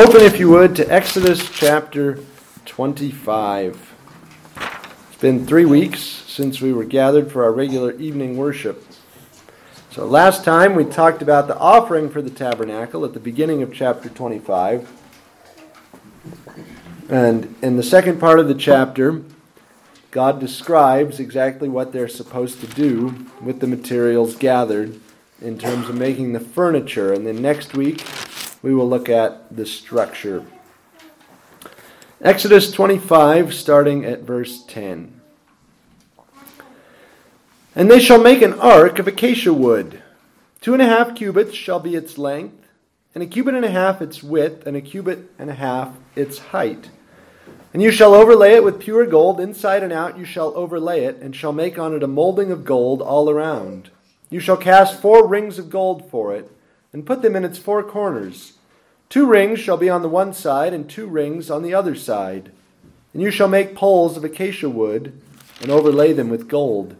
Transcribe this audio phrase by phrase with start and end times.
[0.00, 2.18] Open, if you would, to Exodus chapter
[2.64, 3.94] 25.
[5.10, 8.82] It's been three weeks since we were gathered for our regular evening worship.
[9.90, 13.74] So, last time we talked about the offering for the tabernacle at the beginning of
[13.74, 14.90] chapter 25.
[17.10, 19.20] And in the second part of the chapter,
[20.12, 24.98] God describes exactly what they're supposed to do with the materials gathered
[25.42, 27.12] in terms of making the furniture.
[27.12, 28.02] And then next week,
[28.62, 30.44] we will look at the structure.
[32.20, 35.20] Exodus 25, starting at verse 10.
[37.74, 40.02] And they shall make an ark of acacia wood.
[40.60, 42.66] Two and a half cubits shall be its length,
[43.14, 46.38] and a cubit and a half its width, and a cubit and a half its
[46.38, 46.90] height.
[47.72, 51.16] And you shall overlay it with pure gold, inside and out you shall overlay it,
[51.22, 53.90] and shall make on it a molding of gold all around.
[54.28, 56.50] You shall cast four rings of gold for it
[56.92, 58.54] and put them in its four corners.
[59.08, 62.52] Two rings shall be on the one side, and two rings on the other side.
[63.12, 65.20] And you shall make poles of acacia wood,
[65.60, 66.96] and overlay them with gold.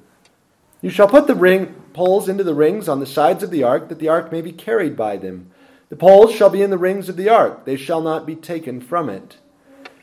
[0.82, 3.88] You shall put the ring poles into the rings on the sides of the ark,
[3.88, 5.50] that the ark may be carried by them.
[5.88, 8.80] The poles shall be in the rings of the ark, they shall not be taken
[8.80, 9.36] from it.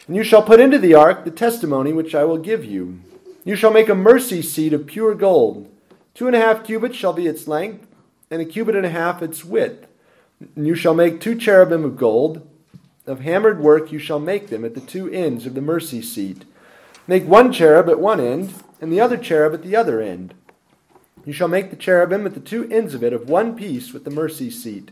[0.05, 2.99] And you shall put into the ark the testimony which I will give you.
[3.43, 5.69] You shall make a mercy seat of pure gold.
[6.13, 7.86] Two and a half cubits shall be its length,
[8.30, 9.88] and a cubit and a half its width.
[10.56, 12.47] And you shall make two cherubim of gold.
[13.06, 16.44] Of hammered work you shall make them at the two ends of the mercy seat.
[17.08, 20.33] Make one cherub at one end, and the other cherub at the other end.
[21.25, 24.03] You shall make the cherubim at the two ends of it of one piece with
[24.03, 24.92] the mercy seat.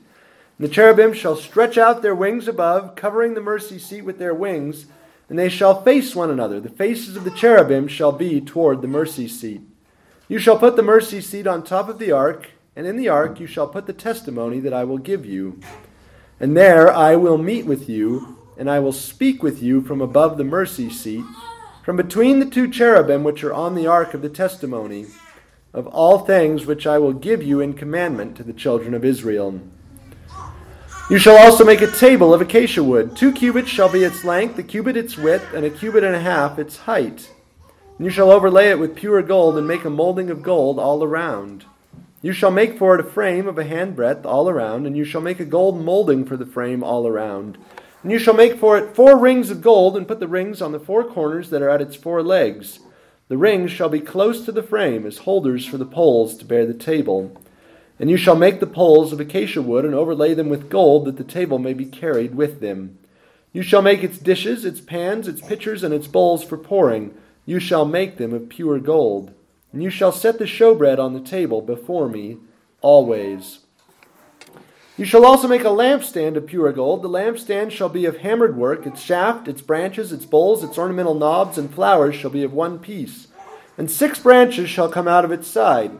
[0.57, 4.33] And the cherubim shall stretch out their wings above, covering the mercy seat with their
[4.33, 4.85] wings,
[5.29, 6.59] and they shall face one another.
[6.59, 9.61] The faces of the cherubim shall be toward the mercy seat.
[10.27, 13.39] You shall put the mercy seat on top of the ark and in the ark
[13.39, 15.59] you shall put the testimony that I will give you.
[16.39, 20.37] And there I will meet with you, and I will speak with you from above
[20.37, 21.25] the mercy seat,
[21.83, 25.05] from between the two cherubim which are on the ark of the testimony,
[25.73, 29.61] of all things which I will give you in commandment to the children of Israel.
[31.09, 33.15] You shall also make a table of acacia wood.
[33.15, 36.19] Two cubits shall be its length, a cubit its width, and a cubit and a
[36.19, 37.29] half its height.
[37.97, 41.03] And you shall overlay it with pure gold, and make a molding of gold all
[41.03, 41.65] around.
[42.25, 45.21] You shall make for it a frame of a handbreadth all around, and you shall
[45.21, 47.55] make a gold molding for the frame all around.
[48.01, 50.71] And you shall make for it four rings of gold, and put the rings on
[50.71, 52.79] the four corners that are at its four legs.
[53.27, 56.65] The rings shall be close to the frame as holders for the poles to bear
[56.65, 57.39] the table.
[57.99, 61.17] And you shall make the poles of acacia wood, and overlay them with gold, that
[61.17, 62.97] the table may be carried with them.
[63.53, 67.13] You shall make its dishes, its pans, its pitchers, and its bowls for pouring.
[67.45, 69.31] You shall make them of pure gold.
[69.75, 72.37] And you shall set the showbread on the table before me
[72.79, 73.59] always.
[74.95, 77.03] You shall also make a lampstand of pure gold.
[77.03, 78.87] The lampstand shall be of hammered work.
[78.87, 82.79] Its shaft, its branches, its bowls, its ornamental knobs, and flowers shall be of one
[82.79, 83.27] piece.
[83.77, 85.91] And six branches shall come out of its side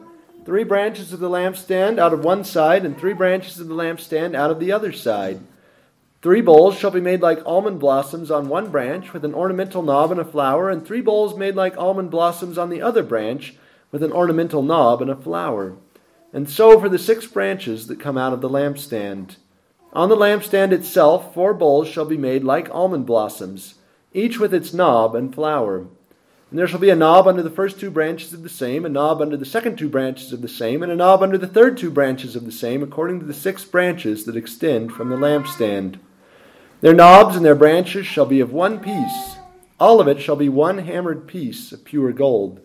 [0.46, 4.36] three branches of the lampstand out of one side, and three branches of the lampstand
[4.36, 5.42] out of the other side.
[6.22, 10.12] Three bowls shall be made like almond blossoms on one branch, with an ornamental knob
[10.12, 13.56] and a flower, and three bowls made like almond blossoms on the other branch,
[13.96, 15.78] with an ornamental knob and a flower.
[16.34, 19.38] And so for the six branches that come out of the lampstand.
[19.94, 23.76] On the lampstand itself, four bowls shall be made like almond blossoms,
[24.12, 25.88] each with its knob and flower.
[26.50, 28.90] And there shall be a knob under the first two branches of the same, a
[28.90, 31.78] knob under the second two branches of the same, and a knob under the third
[31.78, 36.00] two branches of the same, according to the six branches that extend from the lampstand.
[36.82, 39.38] Their knobs and their branches shall be of one piece.
[39.80, 42.60] All of it shall be one hammered piece of pure gold.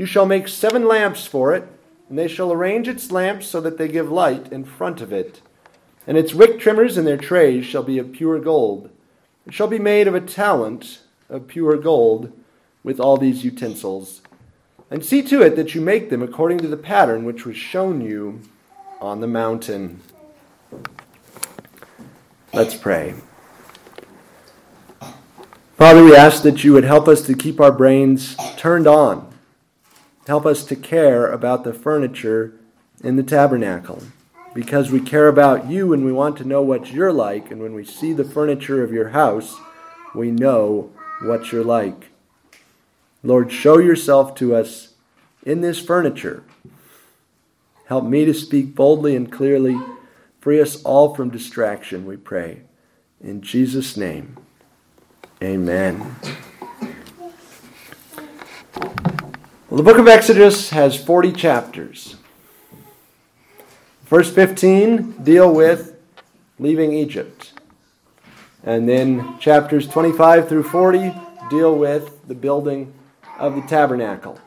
[0.00, 1.68] You shall make seven lamps for it,
[2.08, 5.42] and they shall arrange its lamps so that they give light in front of it.
[6.06, 8.88] And its wick trimmers and their trays shall be of pure gold.
[9.46, 12.32] It shall be made of a talent of pure gold
[12.82, 14.22] with all these utensils.
[14.90, 18.00] And see to it that you make them according to the pattern which was shown
[18.00, 18.40] you
[19.02, 20.00] on the mountain.
[22.54, 23.16] Let's pray.
[25.76, 29.29] Father, we ask that you would help us to keep our brains turned on
[30.30, 32.54] Help us to care about the furniture
[33.02, 34.00] in the tabernacle
[34.54, 37.50] because we care about you and we want to know what you're like.
[37.50, 39.56] And when we see the furniture of your house,
[40.14, 40.92] we know
[41.22, 42.10] what you're like.
[43.24, 44.94] Lord, show yourself to us
[45.42, 46.44] in this furniture.
[47.86, 49.76] Help me to speak boldly and clearly.
[50.40, 52.60] Free us all from distraction, we pray.
[53.20, 54.36] In Jesus' name,
[55.42, 56.14] amen.
[59.70, 62.16] Well, the book of Exodus has 40 chapters.
[64.04, 65.96] First 15 deal with
[66.58, 67.52] leaving Egypt.
[68.64, 71.14] And then chapters 25 through 40
[71.50, 72.92] deal with the building
[73.38, 74.40] of the tabernacle.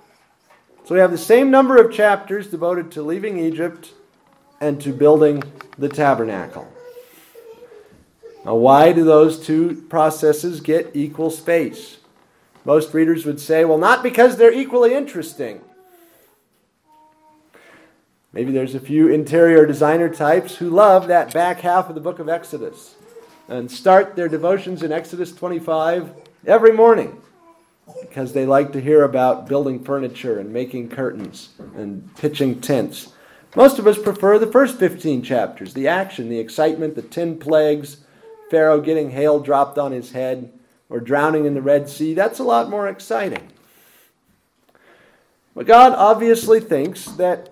[0.83, 3.93] So we have the same number of chapters devoted to leaving Egypt
[4.59, 5.41] and to building
[5.77, 6.67] the tabernacle.
[8.43, 11.99] Now, why do those two processes get equal space?
[12.65, 15.61] Most readers would say, well, not because they're equally interesting.
[18.31, 22.19] Maybe there's a few interior designer types who love that back half of the book
[22.19, 22.95] of Exodus
[23.47, 26.11] and start their devotions in Exodus 25
[26.47, 27.21] every morning
[28.01, 33.13] because they like to hear about building furniture and making curtains and pitching tents.
[33.55, 37.97] Most of us prefer the first 15 chapters the action, the excitement, the 10 plagues,
[38.49, 40.51] Pharaoh getting hail dropped on his head,
[40.93, 42.13] or drowning in the Red Sea.
[42.13, 43.47] That's a lot more exciting.
[45.55, 47.49] But God obviously thinks that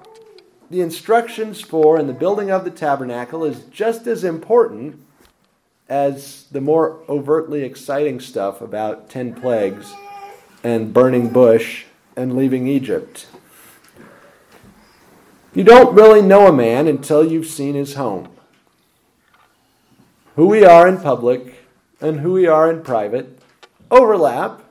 [0.69, 5.03] the instructions for and the building of the tabernacle is just as important
[5.89, 9.91] as the more overtly exciting stuff about 10 plagues
[10.63, 11.85] and burning bush
[12.15, 13.25] and leaving Egypt.
[15.55, 18.29] You don't really know a man until you've seen his home.
[20.35, 21.50] Who we are in public
[22.01, 23.39] and who we are in private
[23.89, 24.63] overlap.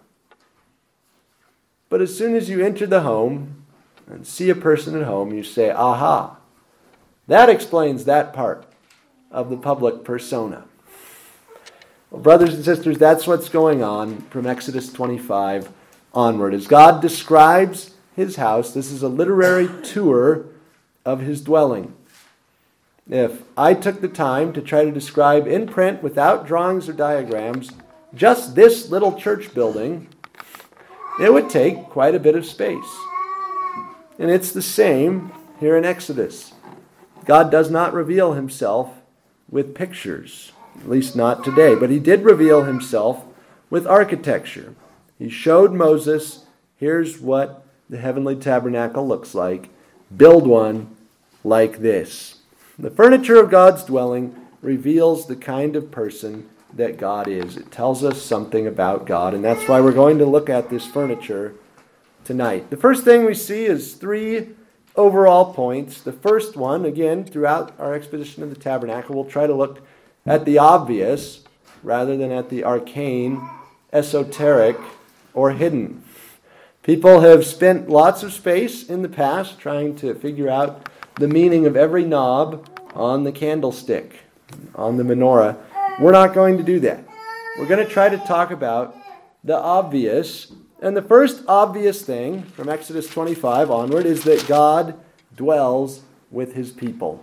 [1.89, 3.65] But as soon as you enter the home
[4.07, 6.37] and see a person at home, you say, aha,
[7.27, 8.67] that explains that part
[9.31, 10.65] of the public persona.
[12.11, 15.71] Well, brothers and sisters, that's what's going on from Exodus 25
[16.13, 16.55] onward.
[16.55, 20.47] As God describes his house, this is a literary tour
[21.05, 21.95] of his dwelling.
[23.11, 27.73] If I took the time to try to describe in print, without drawings or diagrams,
[28.15, 30.07] just this little church building,
[31.21, 32.97] it would take quite a bit of space.
[34.17, 36.53] And it's the same here in Exodus.
[37.25, 38.93] God does not reveal himself
[39.49, 43.25] with pictures, at least not today, but he did reveal himself
[43.71, 44.77] with architecture.
[45.19, 46.45] He showed Moses,
[46.77, 49.69] here's what the heavenly tabernacle looks like.
[50.17, 50.95] Build one
[51.43, 52.40] like this.
[52.81, 57.59] The furniture of God's dwelling reveals the kind of person that God is.
[57.59, 60.87] It tells us something about God, and that's why we're going to look at this
[60.87, 61.53] furniture
[62.25, 62.71] tonight.
[62.71, 64.49] The first thing we see is three
[64.97, 66.01] overall points.
[66.01, 69.87] The first one, again, throughout our exposition of the tabernacle, we'll try to look
[70.25, 71.45] at the obvious
[71.83, 73.47] rather than at the arcane,
[73.93, 74.79] esoteric,
[75.35, 76.03] or hidden.
[76.83, 80.89] People have spent lots of space in the past trying to figure out
[81.21, 84.21] the meaning of every knob on the candlestick,
[84.75, 85.57] on the menorah.
[86.01, 87.05] We're not going to do that.
[87.59, 88.97] We're going to try to talk about
[89.45, 90.51] the obvious.
[90.81, 94.99] And the first obvious thing from Exodus 25 onward is that God
[95.37, 96.01] dwells
[96.31, 97.23] with his people.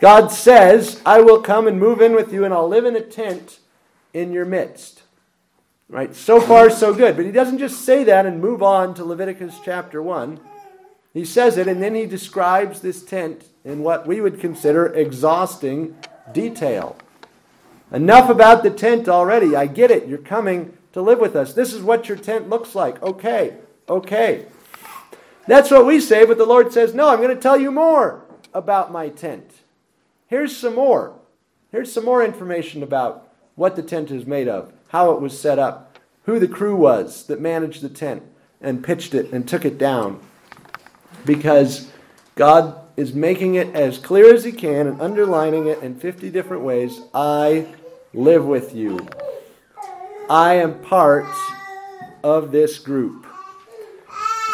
[0.00, 3.02] God says, I will come and move in with you, and I'll live in a
[3.02, 3.58] tent
[4.14, 5.02] in your midst.
[5.90, 6.14] Right?
[6.14, 7.14] So far, so good.
[7.14, 10.40] But he doesn't just say that and move on to Leviticus chapter 1.
[11.12, 15.96] He says it, and then he describes this tent in what we would consider exhausting
[16.32, 16.96] detail.
[17.92, 19.56] Enough about the tent already.
[19.56, 20.06] I get it.
[20.06, 21.52] You're coming to live with us.
[21.52, 23.02] This is what your tent looks like.
[23.02, 23.56] Okay,
[23.88, 24.46] okay.
[25.46, 28.24] That's what we say, but the Lord says, No, I'm going to tell you more
[28.54, 29.50] about my tent.
[30.28, 31.14] Here's some more.
[31.72, 35.58] Here's some more information about what the tent is made of, how it was set
[35.58, 38.22] up, who the crew was that managed the tent
[38.60, 40.20] and pitched it and took it down.
[41.24, 41.90] Because
[42.34, 46.62] God is making it as clear as He can and underlining it in 50 different
[46.62, 47.00] ways.
[47.14, 47.66] I
[48.12, 49.06] live with you.
[50.28, 51.26] I am part
[52.22, 53.26] of this group.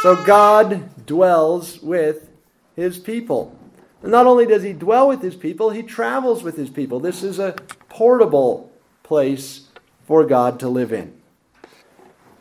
[0.03, 2.31] So God dwells with
[2.75, 3.59] his people.
[4.03, 7.01] And not only does he dwell with his people, he travels with his people.
[7.01, 7.57] This is a
[7.89, 8.71] portable
[9.03, 9.69] place
[10.07, 11.13] for God to live in.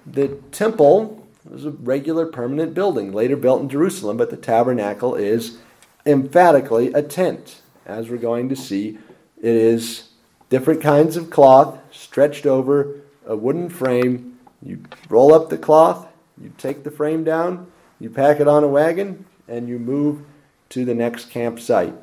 [0.06, 5.58] The temple was a regular permanent building, later built in Jerusalem, but the tabernacle is
[6.06, 7.62] emphatically a tent.
[7.86, 8.98] As we're going to see,
[9.38, 10.10] it is
[10.50, 14.40] different kinds of cloth stretched over a wooden frame.
[14.62, 16.08] You roll up the cloth,
[16.42, 20.26] you take the frame down, you pack it on a wagon, and you move
[20.70, 21.94] to the next campsite.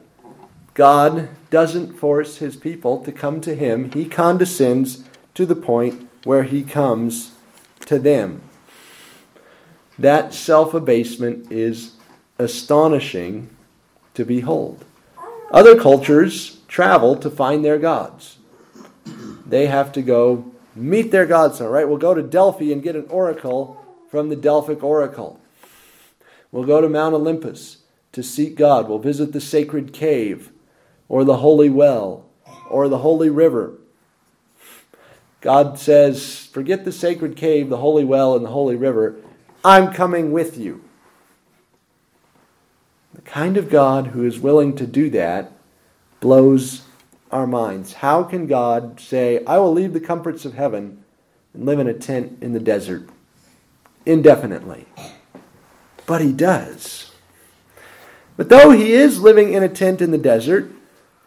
[0.74, 6.44] God doesn't force his people to come to him, he condescends to the point where
[6.44, 7.32] he comes
[7.86, 8.42] to them.
[10.02, 11.92] That self abasement is
[12.36, 13.48] astonishing
[14.14, 14.84] to behold.
[15.52, 18.38] Other cultures travel to find their gods.
[19.46, 21.60] They have to go meet their gods.
[21.60, 23.80] All right, we'll go to Delphi and get an oracle
[24.10, 25.38] from the Delphic oracle.
[26.50, 27.76] We'll go to Mount Olympus
[28.10, 28.88] to seek God.
[28.88, 30.50] We'll visit the sacred cave
[31.08, 32.24] or the holy well
[32.68, 33.74] or the holy river.
[35.40, 39.20] God says, Forget the sacred cave, the holy well, and the holy river.
[39.64, 40.82] I'm coming with you.
[43.14, 45.52] The kind of God who is willing to do that
[46.20, 46.82] blows
[47.30, 47.94] our minds.
[47.94, 51.04] How can God say, I will leave the comforts of heaven
[51.54, 53.08] and live in a tent in the desert
[54.04, 54.86] indefinitely?
[56.06, 57.12] But he does.
[58.36, 60.72] But though he is living in a tent in the desert,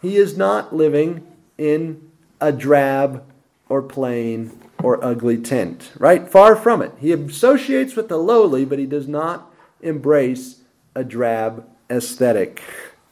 [0.01, 1.25] he is not living
[1.57, 2.11] in
[2.41, 3.23] a drab
[3.69, 6.29] or plain or ugly tent, right?
[6.29, 6.91] Far from it.
[6.99, 9.51] He associates with the lowly, but he does not
[9.81, 10.57] embrace
[10.93, 12.61] a drab aesthetic.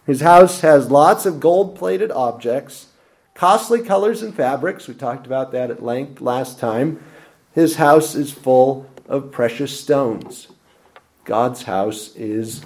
[0.05, 2.89] His house has lots of gold plated objects,
[3.33, 4.87] costly colors and fabrics.
[4.87, 7.03] We talked about that at length last time.
[7.53, 10.49] His house is full of precious stones.
[11.25, 12.63] God's house is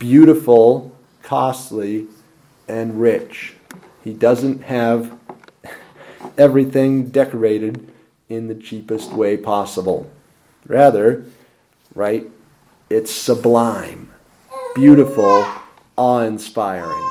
[0.00, 0.90] beautiful,
[1.22, 2.08] costly,
[2.66, 3.54] and rich.
[4.02, 5.16] He doesn't have
[6.36, 7.92] everything decorated
[8.28, 10.10] in the cheapest way possible.
[10.66, 11.24] Rather,
[11.94, 12.30] right,
[12.88, 14.10] it's sublime,
[14.74, 15.46] beautiful,
[15.96, 17.10] awe inspiring.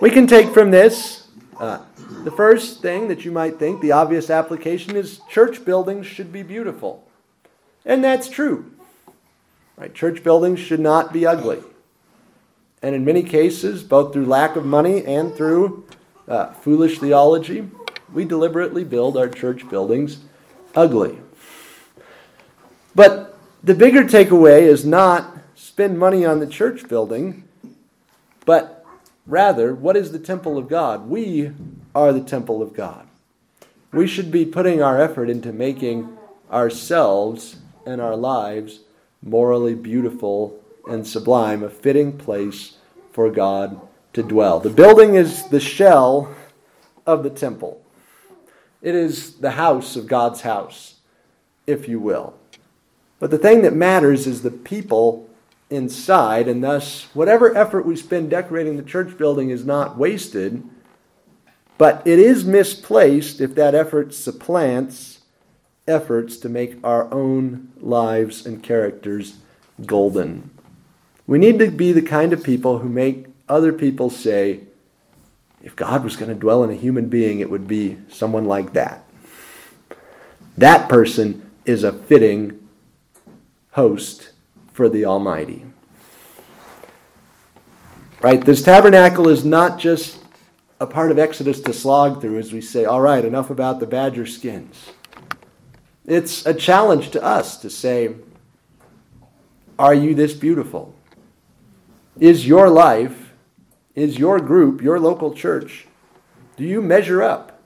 [0.00, 1.80] We can take from this uh,
[2.24, 6.42] the first thing that you might think, the obvious application, is church buildings should be
[6.42, 7.06] beautiful.
[7.84, 8.70] And that's true.
[9.76, 9.92] Right?
[9.92, 11.62] Church buildings should not be ugly.
[12.82, 15.86] And in many cases, both through lack of money and through
[16.28, 17.68] uh, foolish theology,
[18.12, 20.18] we deliberately build our church buildings
[20.74, 21.18] ugly.
[22.94, 27.44] But the bigger takeaway is not spend money on the church building,
[28.44, 28.84] but
[29.26, 31.08] rather, what is the temple of God?
[31.08, 31.52] We
[31.94, 33.06] are the temple of God.
[33.92, 36.16] We should be putting our effort into making
[36.50, 38.80] ourselves and our lives
[39.22, 42.76] morally beautiful and sublime, a fitting place
[43.12, 43.80] for God
[44.12, 44.60] to dwell.
[44.60, 46.34] The building is the shell
[47.06, 47.82] of the temple.
[48.80, 50.96] It is the house of God's house,
[51.66, 52.34] if you will.
[53.18, 55.28] But the thing that matters is the people
[55.70, 60.62] inside, and thus, whatever effort we spend decorating the church building is not wasted,
[61.76, 65.18] but it is misplaced if that effort supplants
[65.86, 69.38] efforts to make our own lives and characters
[69.86, 70.50] golden.
[71.26, 74.60] We need to be the kind of people who make other people say,
[75.68, 78.72] if God was going to dwell in a human being, it would be someone like
[78.72, 79.04] that.
[80.56, 82.66] That person is a fitting
[83.72, 84.30] host
[84.72, 85.66] for the Almighty.
[88.22, 88.42] Right?
[88.42, 90.18] This tabernacle is not just
[90.80, 93.86] a part of Exodus to slog through as we say, all right, enough about the
[93.86, 94.92] badger skins.
[96.06, 98.14] It's a challenge to us to say,
[99.78, 100.94] are you this beautiful?
[102.18, 103.27] Is your life
[103.98, 105.88] is your group, your local church,
[106.56, 107.60] do you measure up?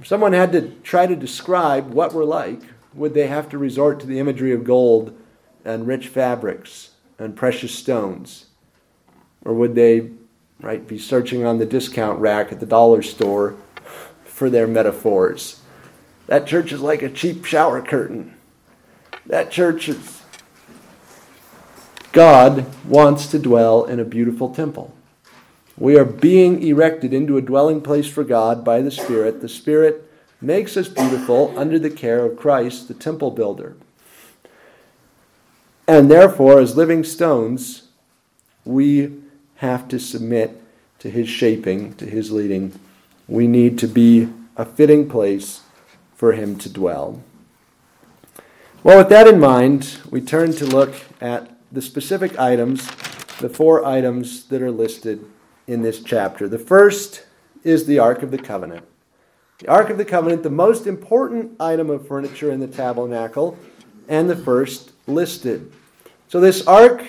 [0.00, 2.62] If someone had to try to describe what we're like,
[2.94, 5.14] would they have to resort to the imagery of gold
[5.66, 8.46] and rich fabrics and precious stones?
[9.44, 10.12] Or would they
[10.60, 13.56] right, be searching on the discount rack at the dollar store
[14.24, 15.60] for their metaphors?
[16.26, 18.34] That church is like a cheap shower curtain.
[19.26, 20.15] That church is
[22.16, 24.90] God wants to dwell in a beautiful temple.
[25.76, 29.42] We are being erected into a dwelling place for God by the Spirit.
[29.42, 33.76] The Spirit makes us beautiful under the care of Christ, the temple builder.
[35.86, 37.88] And therefore, as living stones,
[38.64, 39.20] we
[39.56, 40.58] have to submit
[41.00, 42.80] to his shaping, to his leading.
[43.28, 45.60] We need to be a fitting place
[46.14, 47.22] for him to dwell.
[48.82, 52.86] Well, with that in mind, we turn to look at the specific items,
[53.38, 55.24] the four items that are listed
[55.66, 56.48] in this chapter.
[56.48, 57.24] The first
[57.64, 58.84] is the Ark of the Covenant.
[59.58, 63.58] The Ark of the Covenant, the most important item of furniture in the tabernacle,
[64.08, 65.72] and the first listed.
[66.28, 67.04] So this Ark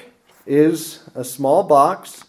[0.46, 2.24] is a small box,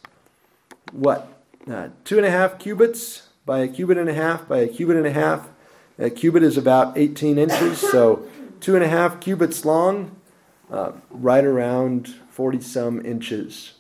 [0.93, 1.29] what,
[1.71, 4.97] uh, two and a half cubits by a cubit and a half by a cubit
[4.97, 5.49] and a half.
[5.99, 8.27] A cubit is about 18 inches, so
[8.61, 10.18] two and a half cubits long,
[10.71, 13.75] uh, right around 40 some inches.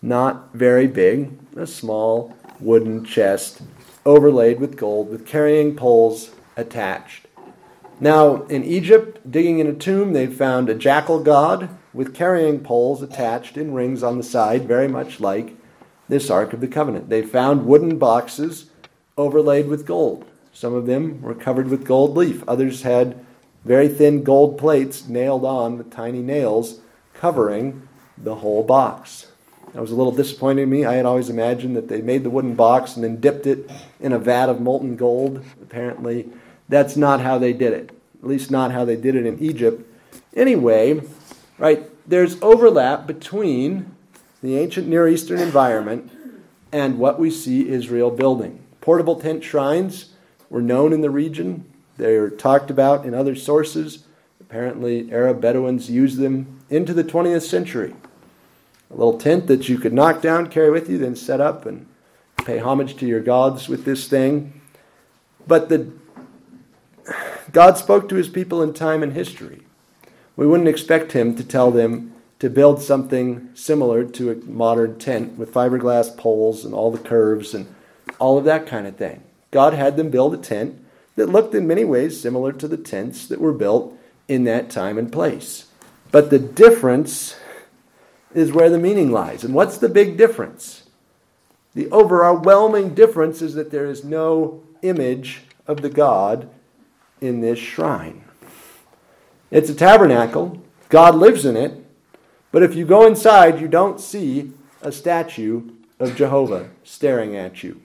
[0.00, 3.62] Not very big, a small wooden chest
[4.04, 7.26] overlaid with gold with carrying poles attached.
[8.00, 13.02] Now, in Egypt, digging in a tomb, they found a jackal god with carrying poles
[13.02, 15.56] attached in rings on the side, very much like
[16.08, 17.08] this Ark of the Covenant.
[17.08, 18.70] They found wooden boxes
[19.16, 20.24] overlaid with gold.
[20.52, 23.24] Some of them were covered with gold leaf, others had
[23.64, 26.80] very thin gold plates nailed on with tiny nails
[27.14, 29.26] covering the whole box.
[29.74, 30.84] That was a little disappointing to me.
[30.84, 34.12] I had always imagined that they made the wooden box and then dipped it in
[34.12, 35.44] a vat of molten gold.
[35.62, 36.28] Apparently,
[36.68, 37.90] that's not how they did it.
[38.22, 39.86] At least, not how they did it in Egypt.
[40.34, 41.02] Anyway,
[41.58, 43.94] right, there's overlap between
[44.42, 46.10] the ancient Near Eastern environment
[46.72, 48.64] and what we see Israel building.
[48.80, 50.14] Portable tent shrines
[50.48, 54.04] were known in the region, they are talked about in other sources.
[54.40, 57.94] Apparently, Arab Bedouins used them into the 20th century.
[58.90, 61.86] A little tent that you could knock down, carry with you, then set up and
[62.44, 64.60] pay homage to your gods with this thing.
[65.46, 65.92] But the,
[67.52, 69.62] God spoke to his people in time and history.
[70.36, 75.36] We wouldn't expect him to tell them to build something similar to a modern tent
[75.36, 77.66] with fiberglass poles and all the curves and
[78.20, 79.24] all of that kind of thing.
[79.50, 80.80] God had them build a tent
[81.18, 83.96] that looked in many ways similar to the tents that were built
[84.26, 85.66] in that time and place.
[86.10, 87.36] But the difference
[88.34, 89.44] is where the meaning lies.
[89.44, 90.84] And what's the big difference?
[91.74, 96.48] The overwhelming difference is that there is no image of the God
[97.20, 98.24] in this shrine.
[99.50, 101.84] It's a tabernacle, God lives in it,
[102.52, 107.80] but if you go inside, you don't see a statue of Jehovah staring at you.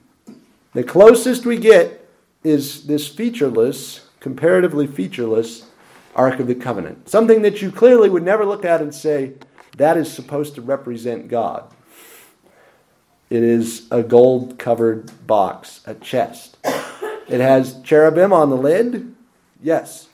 [0.72, 2.03] The closest we get
[2.44, 5.66] is this featureless, comparatively featureless
[6.14, 7.08] Ark of the Covenant.
[7.08, 9.32] Something that you clearly would never look at and say,
[9.76, 11.72] that is supposed to represent God.
[13.30, 16.56] It is a gold covered box, a chest.
[17.26, 19.14] It has cherubim on the lid,
[19.60, 20.08] yes,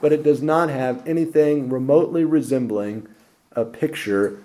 [0.00, 3.08] but it does not have anything remotely resembling
[3.52, 4.44] a picture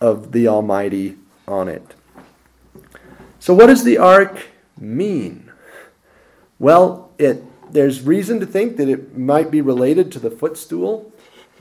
[0.00, 1.94] of the Almighty on it.
[3.38, 5.45] So, what does the ark mean?
[6.58, 11.12] Well, it, there's reason to think that it might be related to the footstool.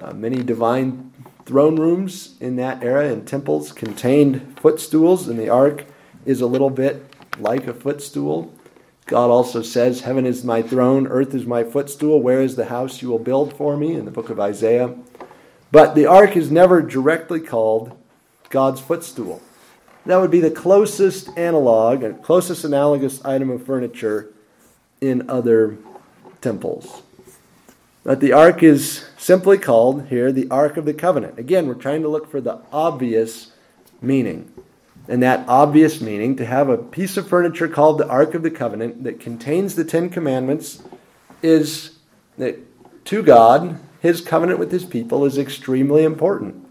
[0.02, 1.12] Uh, many divine
[1.46, 5.86] throne rooms in that era and temples contained footstools, and the ark
[6.26, 7.06] is a little bit
[7.40, 8.54] like a footstool.
[9.06, 12.22] God also says, Heaven is my throne, earth is my footstool.
[12.22, 13.94] Where is the house you will build for me?
[13.94, 14.96] in the book of Isaiah.
[15.72, 17.98] But the ark is never directly called
[18.50, 19.42] God's footstool.
[20.06, 24.32] That would be the closest analog and closest analogous item of furniture
[25.06, 25.78] in other
[26.42, 27.04] temples.
[28.04, 31.40] But the ark is simply called here the Ark of the Covenant.
[31.40, 33.52] Again, we're trying to look for the obvious
[34.02, 34.52] meaning.
[35.08, 38.52] And that obvious meaning, to have a piece of furniture called the Ark of the
[38.52, 40.84] Covenant that contains the Ten Commandments,
[41.42, 41.98] is
[42.38, 42.58] that
[43.06, 46.68] to God, his covenant with his people is extremely important.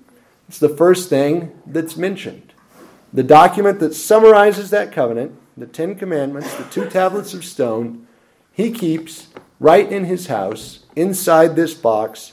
[0.49, 2.53] It's the first thing that's mentioned.
[3.13, 8.07] The document that summarizes that covenant, the Ten Commandments, the two tablets of stone,
[8.55, 12.33] he keeps right in his house, inside this box,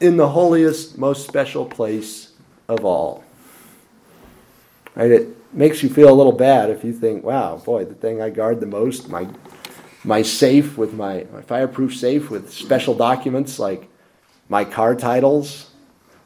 [0.00, 2.32] in the holiest, most special place
[2.68, 3.22] of all.
[4.94, 5.10] Right?
[5.10, 8.30] It makes you feel a little bad if you think, wow, boy, the thing I
[8.30, 9.28] guard the most, my,
[10.02, 13.88] my safe with my, my fireproof safe with special documents like
[14.48, 15.70] my car titles,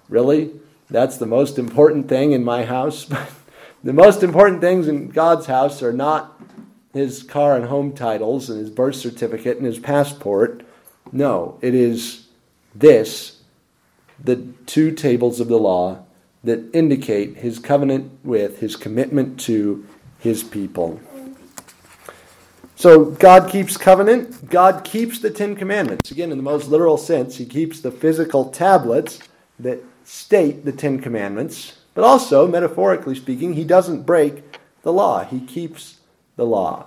[0.08, 0.52] really?
[0.88, 3.06] That's the most important thing in my house.
[3.84, 6.33] the most important things in God's house are not
[6.94, 10.62] his car and home titles and his birth certificate and his passport.
[11.12, 12.28] No, it is
[12.74, 13.42] this,
[14.22, 16.04] the two tables of the law
[16.44, 19.84] that indicate his covenant with, his commitment to
[20.18, 21.00] his people.
[22.76, 24.50] So God keeps covenant.
[24.50, 26.10] God keeps the Ten Commandments.
[26.10, 29.20] Again, in the most literal sense, he keeps the physical tablets
[29.58, 35.24] that state the Ten Commandments, but also, metaphorically speaking, he doesn't break the law.
[35.24, 35.98] He keeps
[36.36, 36.86] the law.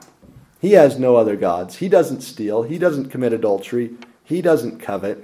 [0.60, 1.78] He has no other gods.
[1.78, 2.64] He doesn't steal.
[2.64, 3.92] He doesn't commit adultery.
[4.24, 5.24] He doesn't covet.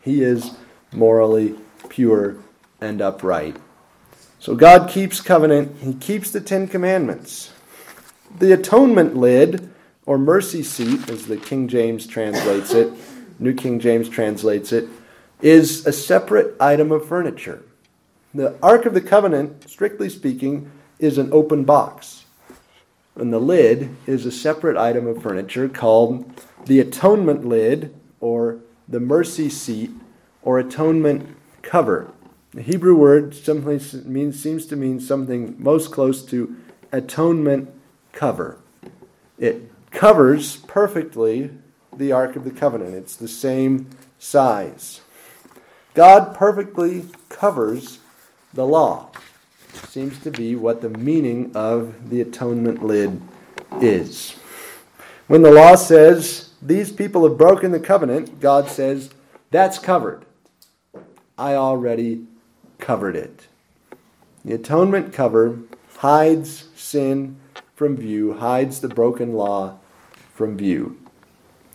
[0.00, 0.52] He is
[0.92, 1.54] morally
[1.88, 2.36] pure
[2.80, 3.56] and upright.
[4.38, 5.76] So God keeps covenant.
[5.80, 7.52] He keeps the Ten Commandments.
[8.38, 9.70] The atonement lid,
[10.04, 12.92] or mercy seat, as the King James translates it,
[13.38, 14.88] New King James translates it,
[15.40, 17.62] is a separate item of furniture.
[18.34, 22.21] The Ark of the Covenant, strictly speaking, is an open box.
[23.14, 29.00] And the lid is a separate item of furniture called the atonement lid or the
[29.00, 29.90] mercy seat
[30.42, 32.10] or atonement cover.
[32.52, 36.56] The Hebrew word simply means, seems to mean something most close to
[36.90, 37.70] atonement
[38.12, 38.58] cover.
[39.38, 41.50] It covers perfectly
[41.94, 42.94] the Ark of the Covenant.
[42.94, 45.00] It's the same size.
[45.94, 47.98] God perfectly covers
[48.52, 49.10] the law.
[49.72, 53.20] Seems to be what the meaning of the atonement lid
[53.80, 54.36] is.
[55.26, 59.10] When the law says, these people have broken the covenant, God says,
[59.50, 60.24] that's covered.
[61.36, 62.26] I already
[62.78, 63.46] covered it.
[64.44, 65.58] The atonement cover
[65.98, 67.36] hides sin
[67.74, 69.78] from view, hides the broken law
[70.34, 70.98] from view.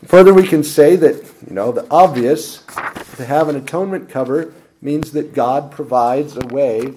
[0.06, 1.16] Further, we can say that,
[1.48, 2.64] you know, the obvious
[3.16, 6.94] to have an atonement cover means that God provides a way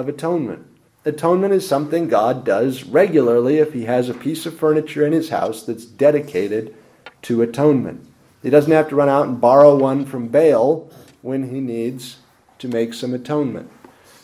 [0.00, 0.66] of atonement.
[1.04, 5.28] Atonement is something God does regularly if he has a piece of furniture in his
[5.28, 6.74] house that's dedicated
[7.22, 8.06] to atonement.
[8.42, 12.18] He doesn't have to run out and borrow one from Baal when he needs
[12.58, 13.70] to make some atonement.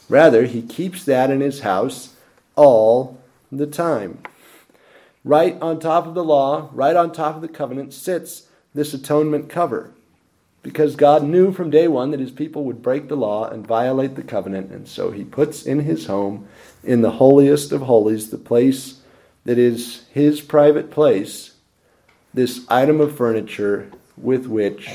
[0.09, 2.15] Rather, he keeps that in his house
[2.55, 3.21] all
[3.53, 4.23] the time.
[5.25, 9.51] Right on top of the law, right on top of the covenant, sits this atonement
[9.51, 9.93] cover.
[10.67, 14.17] Because God knew from day one that his people would break the law and violate
[14.17, 16.49] the covenant, and so he puts in his home,
[16.83, 18.99] in the holiest of holies, the place
[19.45, 21.53] that is his private place,
[22.35, 24.91] this item of furniture with which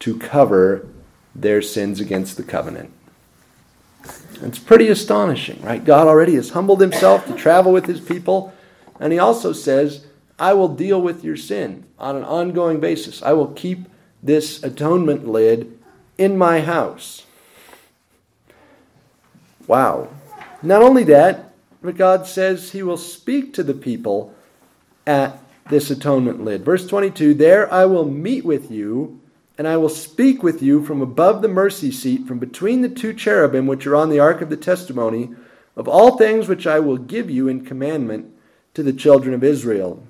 [0.00, 0.86] to cover
[1.34, 2.92] their sins against the covenant.
[4.42, 5.82] It's pretty astonishing, right?
[5.82, 8.52] God already has humbled himself to travel with his people,
[9.00, 10.04] and he also says,
[10.38, 13.22] I will deal with your sin on an ongoing basis.
[13.22, 13.86] I will keep
[14.24, 15.78] this atonement lid
[16.18, 17.26] in my house.
[19.66, 20.08] Wow.
[20.62, 24.34] Not only that, but God says he will speak to the people
[25.06, 26.64] at this atonement lid.
[26.64, 29.20] Verse 22 There I will meet with you
[29.56, 33.12] and I will speak with you from above the mercy seat, from between the two
[33.12, 35.30] cherubim which are on the ark of the testimony,
[35.76, 38.34] of all things which I will give you in commandment
[38.74, 40.02] to the children of Israel.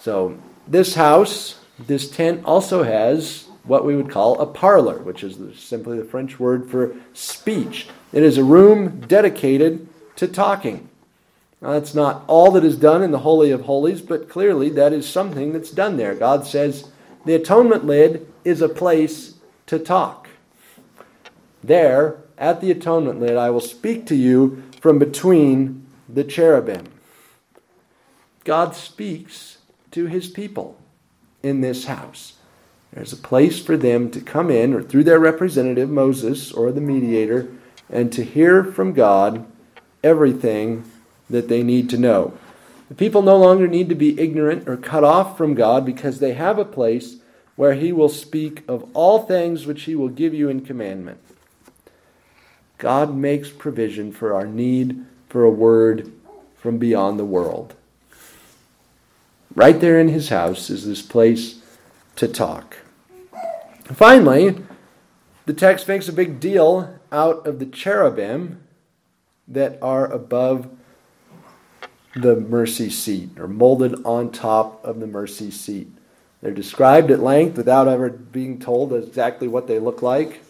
[0.00, 5.38] So, this house, this tent, also has what we would call a parlor, which is
[5.58, 7.88] simply the French word for speech.
[8.12, 9.86] It is a room dedicated
[10.16, 10.88] to talking.
[11.60, 14.92] Now, that's not all that is done in the Holy of Holies, but clearly that
[14.92, 16.14] is something that's done there.
[16.14, 16.90] God says,
[17.24, 19.34] the atonement lid is a place
[19.66, 20.28] to talk.
[21.62, 26.86] There, at the atonement lid, I will speak to you from between the cherubim.
[28.44, 29.58] God speaks
[29.90, 30.78] to his people
[31.42, 32.34] in this house.
[32.92, 36.80] There's a place for them to come in, or through their representative, Moses, or the
[36.80, 37.48] mediator,
[37.90, 39.46] and to hear from God
[40.02, 40.84] everything
[41.28, 42.36] that they need to know.
[42.88, 46.32] The people no longer need to be ignorant or cut off from God because they
[46.32, 47.16] have a place
[47.56, 51.20] where He will speak of all things which He will give you in commandment.
[52.78, 56.12] God makes provision for our need for a word
[56.56, 57.74] from beyond the world.
[59.58, 61.60] Right there in His house is this place
[62.14, 62.76] to talk.
[63.86, 64.54] Finally,
[65.46, 68.62] the text makes a big deal out of the cherubim
[69.48, 70.70] that are above
[72.14, 75.88] the mercy seat or molded on top of the mercy seat.
[76.40, 80.40] They're described at length without ever being told exactly what they look like.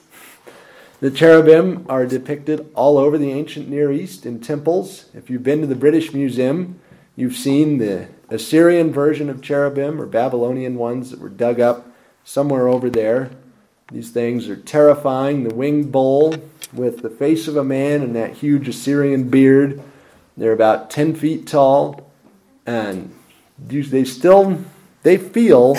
[1.00, 5.06] The cherubim are depicted all over the ancient Near East in temples.
[5.14, 6.78] If you've been to the British Museum,
[7.16, 11.86] you've seen the Assyrian version of cherubim or Babylonian ones that were dug up
[12.24, 13.30] somewhere over there.
[13.90, 15.44] These things are terrifying.
[15.44, 16.34] The winged bull
[16.72, 19.82] with the face of a man and that huge Assyrian beard
[20.38, 22.12] they're about 10 feet tall,
[22.64, 23.12] and
[23.58, 24.64] they still
[25.02, 25.76] they feel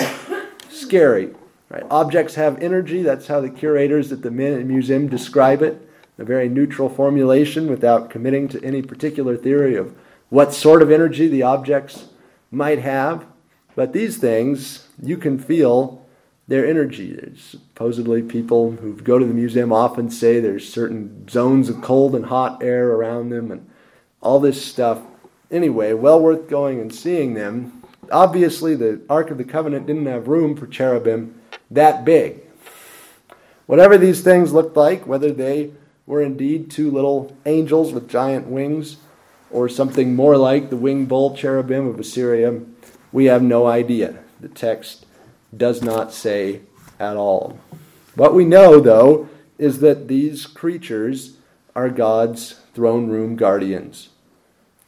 [0.68, 1.34] scary.
[1.70, 1.84] Right?
[1.90, 3.02] Objects have energy.
[3.02, 5.88] That's how the curators at the museum describe it.
[6.18, 9.96] A very neutral formulation without committing to any particular theory of
[10.28, 12.09] what sort of energy the objects
[12.50, 13.26] might have.
[13.74, 16.04] But these things, you can feel
[16.48, 17.12] their energy.
[17.12, 22.14] There's supposedly people who go to the museum often say there's certain zones of cold
[22.14, 23.70] and hot air around them, and
[24.20, 25.00] all this stuff.
[25.50, 27.82] Anyway, well worth going and seeing them.
[28.10, 32.42] Obviously, the Ark of the Covenant didn't have room for cherubim that big.
[33.66, 35.70] Whatever these things looked like, whether they
[36.06, 38.96] were indeed two little angels with giant wings
[39.50, 42.60] or something more like the winged bull cherubim of Assyria,
[43.12, 44.18] we have no idea.
[44.40, 45.06] The text
[45.56, 46.60] does not say
[46.98, 47.58] at all.
[48.14, 51.36] What we know, though, is that these creatures
[51.74, 54.10] are God's throne room guardians.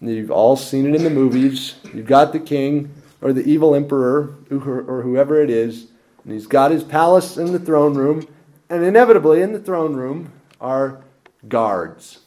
[0.00, 1.76] You've all seen it in the movies.
[1.94, 5.86] You've got the king or the evil emperor or whoever it is,
[6.24, 8.26] and he's got his palace in the throne room,
[8.68, 11.02] and inevitably in the throne room are
[11.48, 12.20] guards.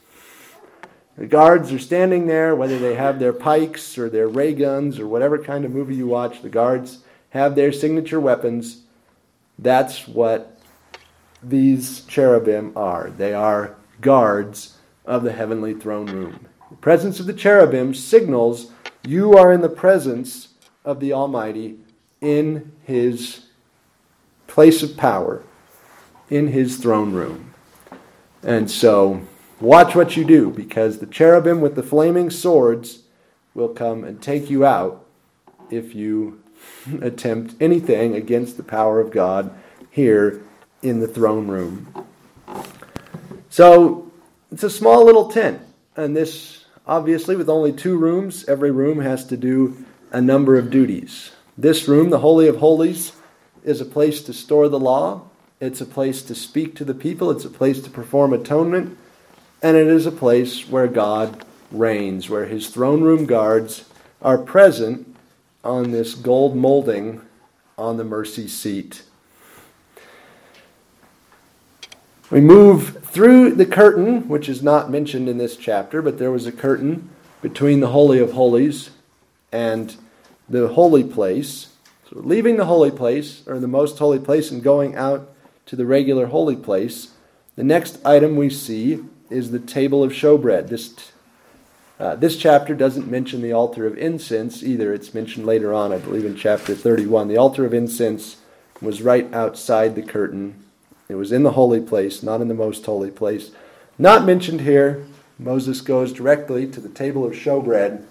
[1.16, 5.06] The guards are standing there, whether they have their pikes or their ray guns or
[5.06, 6.98] whatever kind of movie you watch, the guards
[7.30, 8.82] have their signature weapons.
[9.58, 10.58] That's what
[11.42, 13.10] these cherubim are.
[13.10, 14.76] They are guards
[15.06, 16.46] of the heavenly throne room.
[16.70, 20.48] The presence of the cherubim signals you are in the presence
[20.84, 21.78] of the Almighty
[22.20, 23.46] in his
[24.48, 25.42] place of power,
[26.28, 27.54] in his throne room.
[28.42, 29.22] And so
[29.60, 33.04] Watch what you do, because the cherubim with the flaming swords
[33.54, 35.06] will come and take you out
[35.70, 36.42] if you
[37.00, 39.50] attempt anything against the power of God
[39.90, 40.42] here
[40.82, 42.06] in the throne room.
[43.48, 44.12] So
[44.52, 45.62] it's a small little tent,
[45.96, 50.70] and this obviously with only two rooms, every room has to do a number of
[50.70, 51.32] duties.
[51.56, 53.12] This room, the Holy of Holies,
[53.64, 55.22] is a place to store the law,
[55.60, 58.98] it's a place to speak to the people, it's a place to perform atonement,
[59.62, 63.88] and it is a place where God reigns, where his throne room guards
[64.22, 65.16] are present
[65.64, 67.20] on this gold molding
[67.76, 69.02] on the mercy seat.
[72.30, 76.46] We move through the curtain, which is not mentioned in this chapter, but there was
[76.46, 77.08] a curtain
[77.40, 78.90] between the Holy of Holies
[79.52, 79.94] and
[80.48, 81.68] the holy place.
[82.10, 85.32] So, leaving the holy place, or the most holy place, and going out
[85.66, 87.12] to the regular holy place,
[87.54, 90.68] the next item we see is the table of showbread.
[90.68, 91.12] This,
[91.98, 94.92] uh, this chapter doesn't mention the altar of incense either.
[94.92, 97.28] It's mentioned later on, I believe, in chapter 31.
[97.28, 98.36] The altar of incense
[98.80, 100.62] was right outside the curtain
[101.08, 103.52] it was in the holy place, not in the most holy place.
[103.98, 105.06] Not mentioned here.
[105.38, 108.02] Moses goes directly to the table of showbread.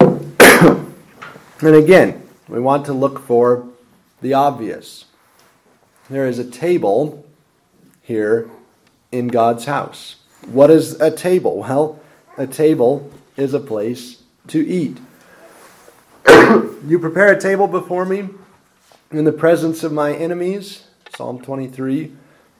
[0.00, 3.66] and again, we want to look for
[4.20, 5.06] the obvious.
[6.10, 7.24] There is a table
[8.10, 8.50] here
[9.12, 10.16] in God's house.
[10.46, 11.58] What is a table?
[11.58, 12.00] Well,
[12.36, 14.98] a table is a place to eat.
[16.26, 18.28] you prepare a table before me
[19.12, 22.12] in the presence of my enemies, Psalm 23.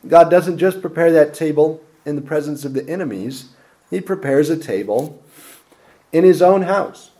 [0.07, 3.49] God doesn't just prepare that table in the presence of the enemies,
[3.91, 5.21] He prepares a table
[6.13, 7.11] in His own house.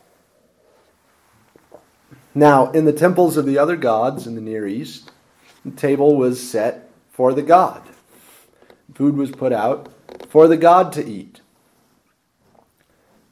[2.33, 5.11] Now, in the temples of the other gods in the Near East,
[5.65, 7.90] the table was set for the god.
[8.93, 9.91] Food was put out
[10.29, 11.41] for the god to eat.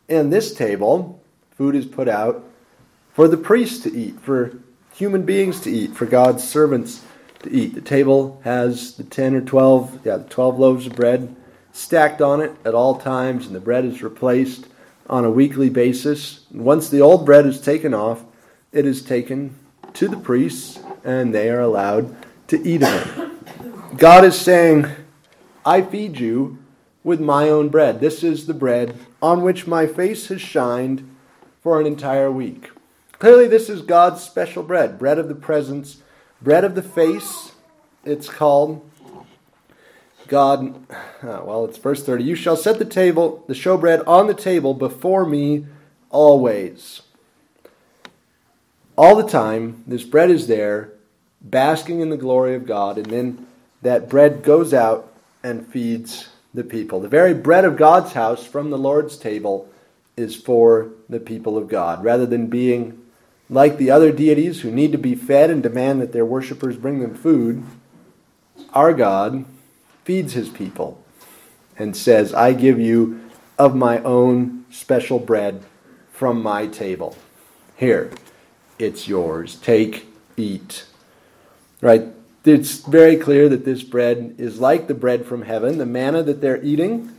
[0.08, 2.43] In this table, food is put out
[3.13, 4.60] for the priest to eat, for
[4.93, 7.04] human beings to eat, for God's servants
[7.43, 7.76] to eat.
[7.76, 11.36] The table has the 10 or 12, yeah, the 12 loaves of bread
[11.72, 14.67] stacked on it at all times, and the bread is replaced
[15.10, 16.45] on a weekly basis.
[16.52, 18.24] And once the old bread is taken off,
[18.72, 19.56] it is taken
[19.93, 22.15] to the priests, and they are allowed
[22.48, 23.98] to eat of it.
[23.98, 24.86] God is saying,
[25.65, 26.60] I feed you
[27.04, 28.00] with my own bread.
[28.00, 31.10] This is the bread on which my face has shined
[31.62, 32.72] for an entire week.
[33.19, 36.02] Clearly, this is God's special bread, bread of the presence,
[36.41, 37.52] bread of the face,
[38.06, 38.86] it's called.
[40.28, 40.88] God,
[41.24, 42.24] uh, well, it's verse 30.
[42.24, 45.65] You shall set the table, the showbread on the table before me
[46.10, 47.02] always.
[48.95, 50.91] All the time, this bread is there,
[51.41, 53.48] basking in the glory of God, and then
[53.82, 55.09] that bread goes out
[55.43, 56.99] and feeds the people.
[56.99, 59.69] The very bread of God's house from the Lord's table
[60.17, 63.02] is for the people of God, rather than being
[63.49, 66.99] like the other deities who need to be fed and demand that their worshippers bring
[66.99, 67.63] them food,
[68.73, 69.45] our God
[70.04, 71.04] feeds his people
[71.78, 73.21] and says, I give you
[73.58, 75.63] of my own special bread
[76.12, 77.17] from my table.
[77.75, 78.12] Here,
[78.78, 79.56] it's yours.
[79.56, 80.86] Take, eat.
[81.82, 82.08] Right?
[82.45, 86.41] It's very clear that this bread is like the bread from heaven, the manna that
[86.41, 87.13] they're eating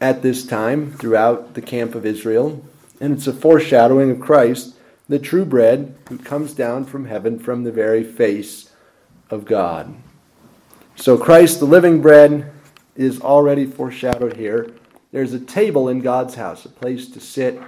[0.00, 2.64] at this time throughout the camp of Israel.
[3.00, 4.74] And it's a foreshadowing of Christ
[5.10, 8.70] the true bread who comes down from heaven from the very face
[9.28, 9.92] of God.
[10.94, 12.52] So Christ, the living bread,
[12.94, 14.72] is already foreshadowed here.
[15.10, 17.60] There's a table in God's house, a place to sit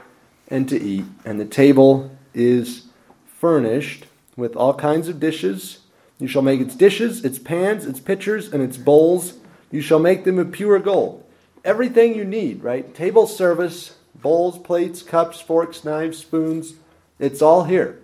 [0.49, 2.85] and to eat, and the table is
[3.27, 5.81] furnished with all kinds of dishes.
[6.23, 9.35] You shall make its dishes, its pans, its pitchers, and its bowls.
[9.71, 11.25] You shall make them of pure gold.
[11.65, 12.95] Everything you need, right?
[12.95, 16.75] Table service, bowls, plates, cups, forks, knives, spoons
[17.23, 18.01] it's all here,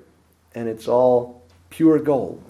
[0.55, 2.43] and it's all pure gold.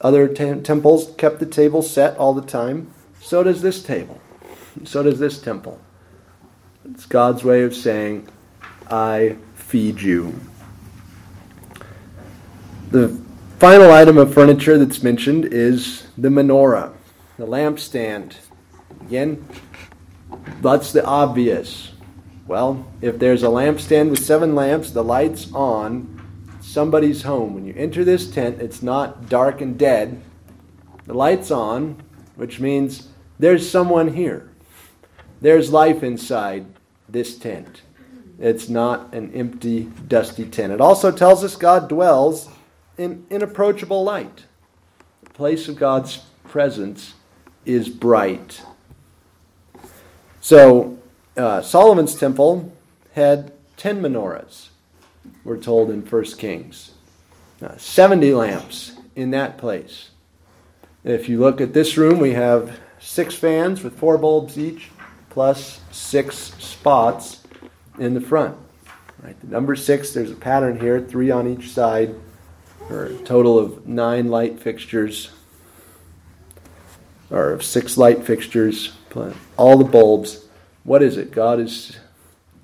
[0.00, 2.90] Other te- temples kept the table set all the time.
[3.20, 4.18] So does this table.
[4.84, 5.78] So does this temple.
[6.90, 8.28] It's God's way of saying,
[8.90, 10.40] I feed you.
[12.90, 13.20] The
[13.60, 16.94] final item of furniture that's mentioned is the menorah,
[17.36, 18.36] the lampstand.
[19.02, 19.46] Again,
[20.62, 21.92] that's the obvious.
[22.46, 26.22] Well, if there's a lampstand with seven lamps, the light's on,
[26.62, 27.52] somebody's home.
[27.52, 30.22] When you enter this tent, it's not dark and dead.
[31.04, 32.02] The light's on,
[32.36, 34.50] which means there's someone here.
[35.42, 36.64] There's life inside
[37.10, 37.82] this tent.
[38.38, 40.72] It's not an empty, dusty tent.
[40.72, 42.48] It also tells us God dwells
[42.96, 44.44] in inapproachable light.
[45.22, 47.14] The place of God's presence
[47.64, 48.62] is bright.
[50.40, 50.98] So,
[51.36, 52.72] uh, Solomon's temple
[53.12, 54.68] had 10 menorahs,
[55.44, 56.92] we're told in 1 Kings.
[57.62, 60.10] Uh, 70 lamps in that place.
[61.04, 64.90] If you look at this room, we have six fans with four bulbs each,
[65.30, 67.42] plus six spots
[67.98, 68.56] in the front.
[69.22, 72.14] Right, the number six, there's a pattern here, three on each side,
[72.90, 75.30] or a total of nine light fixtures,
[77.30, 78.92] or of six light fixtures,
[79.56, 80.46] all the bulbs.
[80.84, 81.30] What is it?
[81.30, 81.96] God is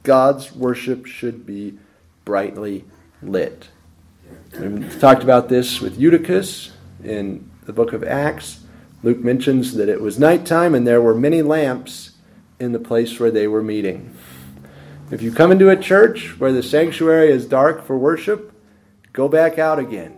[0.03, 1.79] God's worship should be
[2.25, 2.85] brightly
[3.23, 3.69] lit.
[4.59, 8.61] We talked about this with Eutychus in the book of Acts.
[9.03, 12.13] Luke mentions that it was nighttime and there were many lamps
[12.59, 14.17] in the place where they were meeting.
[15.11, 18.53] If you come into a church where the sanctuary is dark for worship,
[19.13, 20.16] go back out again.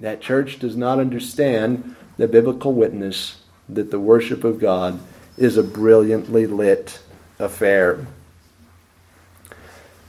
[0.00, 5.00] That church does not understand the biblical witness that the worship of God
[5.36, 7.00] is a brilliantly lit
[7.38, 8.06] affair.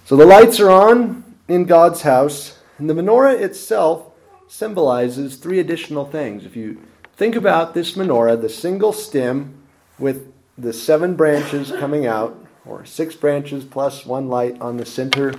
[0.06, 4.08] So the lights are on in God's house, and the menorah itself
[4.48, 6.46] symbolizes three additional things.
[6.46, 6.82] If you
[7.16, 9.54] think about this menorah, the single stem
[10.00, 15.34] with the seven branches coming out, or six branches plus one light on the center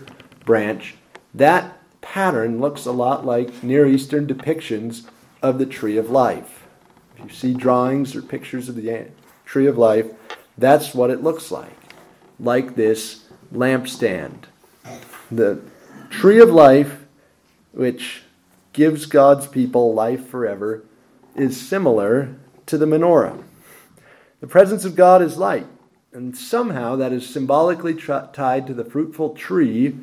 [0.45, 0.95] branch,
[1.35, 5.07] that pattern looks a lot like Near Eastern depictions
[5.43, 6.67] of the tree of life.
[7.17, 9.09] If you see drawings or pictures of the
[9.45, 10.07] tree of life,
[10.57, 11.77] that's what it looks like.
[12.39, 14.45] Like this lampstand.
[15.31, 15.61] The
[16.09, 17.05] tree of life,
[17.73, 18.23] which
[18.73, 20.85] gives God's people life forever,
[21.35, 22.37] is similar
[22.67, 23.43] to the menorah.
[24.41, 25.67] The presence of God is light,
[26.13, 29.99] and somehow that is symbolically tied to the fruitful tree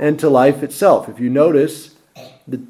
[0.00, 1.08] and to life itself.
[1.08, 1.94] If you notice,
[2.46, 2.62] the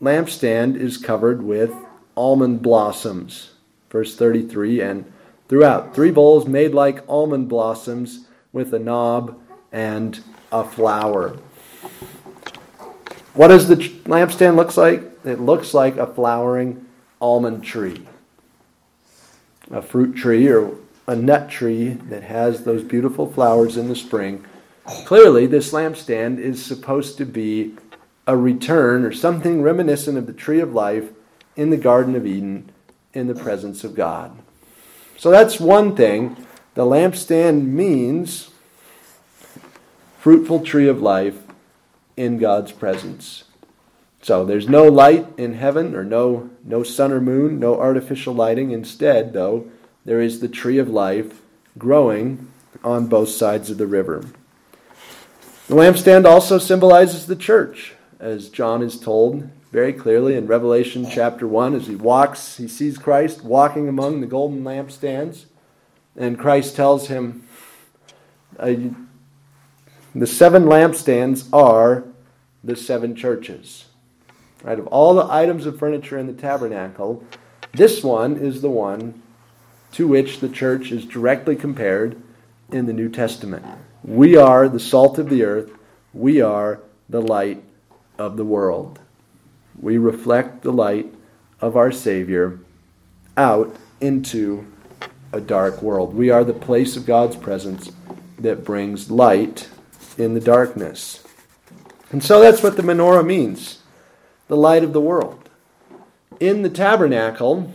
[0.00, 1.72] lampstand is covered with
[2.16, 3.50] almond blossoms,
[3.90, 5.12] verse 33, and
[5.48, 5.94] throughout.
[5.94, 9.38] Three bowls made like almond blossoms with a knob
[9.72, 10.20] and
[10.52, 11.36] a flower.
[13.34, 15.02] What does the lampstand look like?
[15.24, 16.86] It looks like a flowering
[17.20, 18.06] almond tree,
[19.70, 20.74] a fruit tree or
[21.06, 24.44] a nut tree that has those beautiful flowers in the spring.
[24.86, 27.74] Clearly, this lampstand is supposed to be
[28.26, 31.10] a return or something reminiscent of the tree of life
[31.56, 32.70] in the Garden of Eden
[33.12, 34.36] in the presence of God.
[35.16, 36.36] So that's one thing.
[36.74, 38.50] The lampstand means
[40.18, 41.38] fruitful tree of life
[42.16, 43.44] in God's presence.
[44.22, 48.72] So there's no light in heaven or no no sun or moon, no artificial lighting.
[48.72, 49.70] Instead, though,
[50.04, 51.40] there is the tree of life
[51.78, 52.48] growing
[52.82, 54.24] on both sides of the river.
[55.68, 61.46] The lampstand also symbolizes the church, as John is told very clearly in Revelation chapter
[61.48, 65.46] 1 as he walks, he sees Christ walking among the golden lampstands,
[66.16, 67.48] and Christ tells him,
[68.58, 68.94] the
[70.24, 72.04] seven lampstands are
[72.62, 73.86] the seven churches.
[74.62, 77.24] Right, of all the items of furniture in the tabernacle,
[77.74, 79.20] this one is the one
[79.92, 82.22] to which the church is directly compared
[82.70, 83.64] in the New Testament.
[84.02, 85.70] We are the salt of the earth,
[86.12, 87.62] we are the light
[88.18, 88.98] of the world.
[89.80, 91.12] We reflect the light
[91.60, 92.58] of our Savior
[93.36, 94.66] out into
[95.32, 96.14] a dark world.
[96.14, 97.92] We are the place of God's presence
[98.38, 99.68] that brings light
[100.16, 101.22] in the darkness.
[102.10, 103.80] And so that's what the menorah means
[104.48, 105.50] the light of the world.
[106.38, 107.72] In the tabernacle,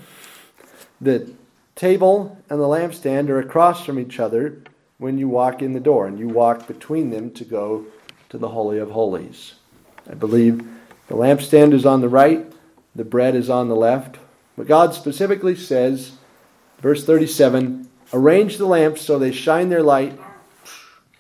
[1.02, 1.30] the
[1.76, 4.62] table and the lampstand are across from each other
[5.02, 7.84] when you walk in the door, and you walk between them to go
[8.30, 9.56] to the Holy of Holies.
[10.08, 10.60] I believe
[11.08, 12.46] the lampstand is on the right,
[12.96, 14.18] the bread is on the left.
[14.56, 16.12] But God specifically says,
[16.82, 20.20] verse 37 arrange the lamps so they shine their light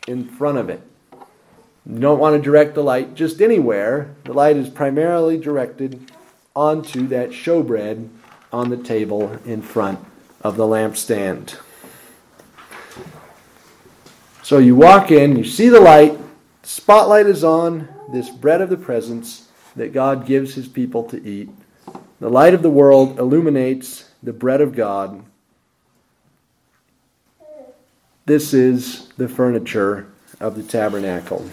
[0.07, 0.83] in front of it.
[1.83, 4.13] You don't want to direct the light just anywhere.
[4.25, 6.11] The light is primarily directed
[6.55, 8.09] onto that showbread
[8.53, 10.05] on the table in front
[10.41, 11.55] of the lampstand.
[14.51, 16.19] So you walk in, you see the light,
[16.61, 19.47] spotlight is on this bread of the presence
[19.77, 21.49] that God gives his people to eat.
[22.19, 25.23] The light of the world illuminates the bread of God.
[28.25, 31.49] This is the furniture of the tabernacle.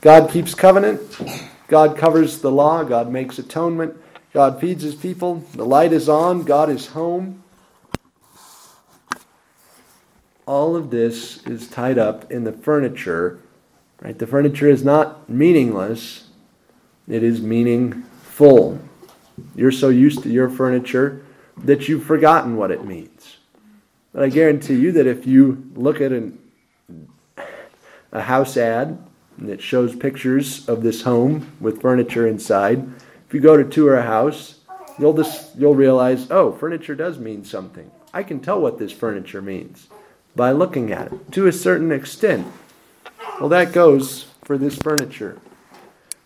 [0.00, 1.00] God keeps covenant.
[1.68, 2.82] God covers the law.
[2.82, 3.96] God makes atonement.
[4.32, 5.44] God feeds his people.
[5.54, 6.42] The light is on.
[6.42, 7.44] God is home.
[10.46, 13.40] All of this is tied up in the furniture.
[14.00, 14.16] Right?
[14.16, 16.28] The furniture is not meaningless.
[17.08, 18.80] It is meaningful.
[19.56, 21.24] You're so used to your furniture
[21.58, 23.38] that you've forgotten what it means.
[24.12, 26.38] But I guarantee you that if you look at an,
[28.12, 28.98] a house ad
[29.44, 32.88] it shows pictures of this home with furniture inside,
[33.28, 34.60] if you go to tour a house,
[34.98, 37.90] you'll just you'll realize, oh, furniture does mean something.
[38.14, 39.88] I can tell what this furniture means
[40.36, 42.46] by looking at it to a certain extent.
[43.40, 45.40] Well, that goes for this furniture.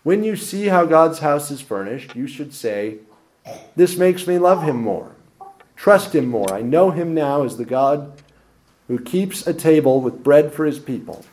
[0.03, 2.97] When you see how God's house is furnished, you should say,
[3.75, 5.15] This makes me love Him more,
[5.75, 6.53] trust Him more.
[6.53, 8.21] I know Him now as the God
[8.87, 11.23] who keeps a table with bread for His people,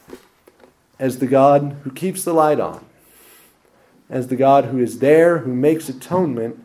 [0.99, 2.85] as the God who keeps the light on,
[4.09, 6.63] as the God who is there, who makes atonement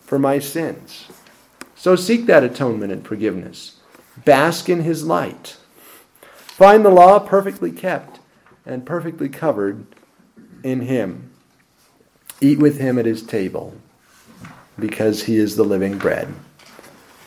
[0.00, 1.08] for my sins.
[1.74, 3.80] So seek that atonement and forgiveness.
[4.16, 5.56] Bask in His light.
[6.34, 8.20] Find the law perfectly kept
[8.66, 9.86] and perfectly covered
[10.62, 11.32] in Him.
[12.42, 13.72] Eat with him at his table
[14.76, 16.34] because he is the living bread.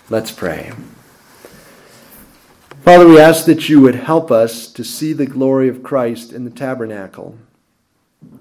[0.10, 0.74] Let's pray.
[2.82, 6.44] Father, we ask that you would help us to see the glory of Christ in
[6.44, 7.38] the tabernacle.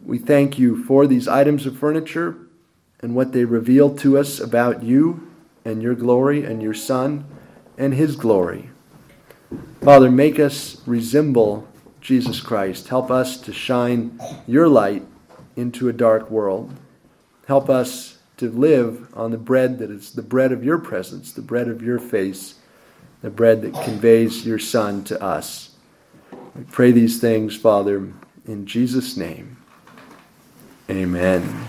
[0.05, 2.37] We thank you for these items of furniture
[3.01, 5.31] and what they reveal to us about you
[5.65, 7.25] and your glory and your Son
[7.77, 8.70] and his glory.
[9.81, 11.68] Father, make us resemble
[12.01, 12.89] Jesus Christ.
[12.89, 15.03] Help us to shine your light
[15.57, 16.75] into a dark world.
[17.47, 21.43] Help us to live on the bread that is the bread of your presence, the
[21.43, 22.55] bread of your face,
[23.22, 25.77] the bread that conveys your Son to us.
[26.55, 28.09] We pray these things, Father,
[28.47, 29.57] in Jesus' name.
[30.91, 31.66] Amen.